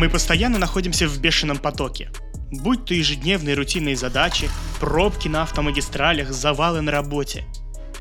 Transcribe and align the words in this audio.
Мы 0.00 0.08
постоянно 0.08 0.56
находимся 0.56 1.06
в 1.06 1.20
бешеном 1.20 1.58
потоке. 1.58 2.10
Будь 2.50 2.86
то 2.86 2.94
ежедневные 2.94 3.54
рутинные 3.54 3.96
задачи, 3.96 4.48
пробки 4.80 5.28
на 5.28 5.42
автомагистралях, 5.42 6.30
завалы 6.30 6.80
на 6.80 6.90
работе. 6.90 7.44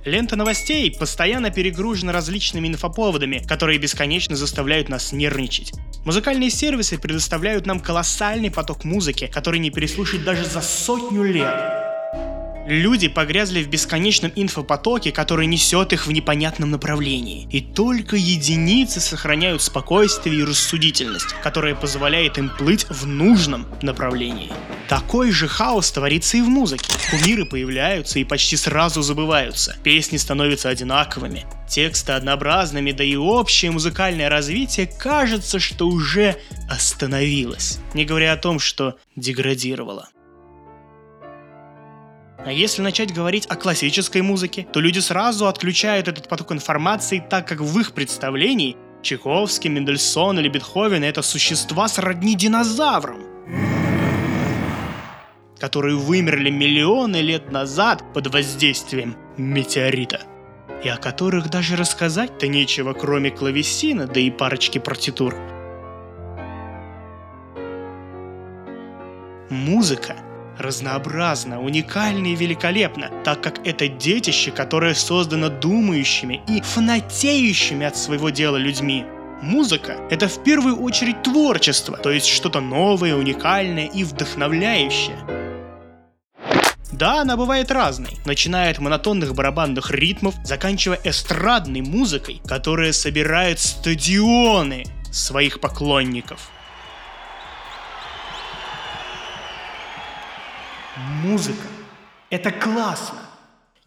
Лента 0.06 0.38
новостей 0.38 0.96
постоянно 0.98 1.50
перегружена 1.50 2.14
различными 2.14 2.70
инфоповодами, 2.70 3.44
которые 3.46 3.80
бесконечно 3.80 4.38
заставляют 4.38 4.88
нас 4.88 5.12
нервничать. 5.12 5.74
Музыкальные 6.06 6.52
сервисы 6.52 6.98
предоставляют 6.98 7.66
нам 7.66 7.82
колоссальный 7.82 8.50
поток 8.50 8.86
музыки, 8.86 9.28
который 9.28 9.60
не 9.60 9.70
переслушать 9.70 10.24
даже 10.24 10.46
за 10.46 10.62
сотню 10.62 11.24
лет. 11.24 11.89
Люди 12.70 13.08
погрязли 13.08 13.64
в 13.64 13.68
бесконечном 13.68 14.32
инфопотоке, 14.36 15.12
который 15.12 15.48
несет 15.48 15.92
их 15.92 16.06
в 16.06 16.12
непонятном 16.12 16.70
направлении. 16.70 17.48
И 17.52 17.62
только 17.62 18.16
единицы 18.16 19.00
сохраняют 19.00 19.64
спокойствие 19.64 20.42
и 20.42 20.44
рассудительность, 20.44 21.34
которая 21.42 21.74
позволяет 21.74 22.38
им 22.38 22.52
плыть 22.56 22.86
в 22.88 23.08
нужном 23.08 23.66
направлении. 23.82 24.52
Такой 24.88 25.32
же 25.32 25.48
хаос 25.48 25.90
творится 25.92 26.38
и 26.38 26.42
в 26.42 26.48
музыке. 26.48 26.92
Кумиры 27.10 27.46
появляются 27.46 28.20
и 28.20 28.24
почти 28.24 28.56
сразу 28.56 29.02
забываются. 29.02 29.76
Песни 29.84 30.18
становятся 30.18 30.70
одинаковыми. 30.70 31.48
Тексты 31.68 32.12
однообразными, 32.12 32.92
да 32.92 33.04
и 33.04 33.16
общее 33.16 33.72
музыкальное 33.72 34.30
развитие 34.30 34.86
кажется, 34.86 35.58
что 35.58 35.88
уже 35.88 36.36
остановилось. 36.70 37.80
Не 37.96 38.06
говоря 38.06 38.34
о 38.34 38.38
том, 38.38 38.60
что 38.60 39.00
деградировало. 39.16 40.10
Если 42.52 42.82
начать 42.82 43.14
говорить 43.14 43.46
о 43.48 43.56
классической 43.56 44.22
музыке, 44.22 44.68
то 44.72 44.80
люди 44.80 45.00
сразу 45.00 45.48
отключают 45.48 46.08
этот 46.08 46.28
поток 46.28 46.52
информации, 46.52 47.24
так 47.30 47.48
как 47.48 47.62
в 47.62 47.80
их 47.80 47.94
представлении 47.94 48.76
Чайковский, 49.02 49.70
Мендельсон 49.70 50.40
или 50.40 50.50
Бетховен— 50.50 51.04
это 51.06 51.22
существа 51.22 51.88
сродни 51.88 52.36
динозаврам, 52.36 53.22
которые 55.60 55.96
вымерли 55.96 56.50
миллионы 56.50 57.18
лет 57.18 57.52
назад 57.52 58.04
под 58.14 58.34
воздействием 58.34 59.16
метеорита, 59.38 60.22
и 60.84 60.90
о 60.90 60.98
которых 60.98 61.50
даже 61.50 61.76
рассказать-то 61.76 62.48
нечего, 62.48 62.94
кроме 62.94 63.32
клавесина, 63.32 64.08
да 64.08 64.20
и 64.20 64.32
парочки 64.32 64.80
партитур. 64.80 65.36
Музыка— 69.50 70.16
разнообразно, 70.60 71.62
уникально 71.62 72.28
и 72.28 72.36
великолепно, 72.36 73.10
так 73.24 73.42
как 73.42 73.66
это 73.66 73.88
детище, 73.88 74.52
которое 74.52 74.94
создано 74.94 75.50
думающими 75.50 76.42
и 76.48 76.62
фанатеющими 76.62 77.86
от 77.86 77.98
своего 77.98 78.30
дела 78.30 78.58
людьми. 78.58 79.06
Музыка— 79.42 79.96
это 80.10 80.28
в 80.28 80.44
первую 80.44 80.82
очередь 80.82 81.24
творчество, 81.24 81.98
то 81.98 82.12
есть 82.12 82.28
что-то 82.28 82.60
новое, 82.60 83.16
уникальное 83.16 83.86
и 83.86 84.04
вдохновляющее. 84.04 85.18
Да, 86.92 87.22
она 87.22 87.38
бывает 87.38 87.72
разной, 87.72 88.18
начиная 88.26 88.72
от 88.72 88.80
монотонных 88.80 89.34
барабанных 89.34 89.92
ритмов, 89.92 90.36
заканчивая 90.44 91.00
эстрадной 91.06 91.82
музыкой, 91.82 92.42
которая 92.46 92.92
собирает 92.92 93.60
стадионы 93.60 94.84
своих 95.10 95.62
поклонников. 95.62 96.50
Музыка. 100.96 101.68
Это 102.30 102.52
классно. 102.52 103.20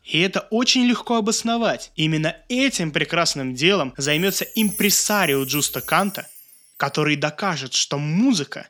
И 0.04 0.20
это 0.20 0.40
очень 0.50 0.84
легко 0.84 1.16
обосновать. 1.16 1.92
Именно 1.94 2.36
этим 2.48 2.90
прекрасным 2.90 3.54
делом 3.54 3.94
займется 3.96 4.44
импресарио 4.54 5.44
Джуста 5.44 5.80
Канта, 5.80 6.28
который 6.76 7.16
докажет, 7.16 7.74
что 7.74 7.98
музыка 7.98 8.66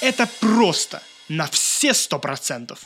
это 0.00 0.28
просто 0.38 1.02
на 1.28 1.46
все 1.46 1.94
сто 1.94 2.18
процентов. 2.18 2.80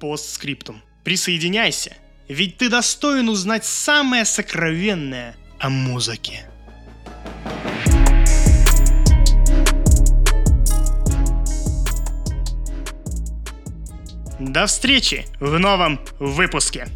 Постскриптум. 0.00 0.82
Присоединяйся, 1.04 1.94
ведь 2.28 2.56
ты 2.56 2.68
достоин 2.68 3.28
узнать 3.28 3.64
самое 3.64 4.24
сокровенное 4.24 5.36
о 5.58 5.68
музыке. 5.68 6.48
До 14.50 14.66
встречи 14.66 15.24
в 15.38 15.56
новом 15.60 16.00
выпуске. 16.18 16.88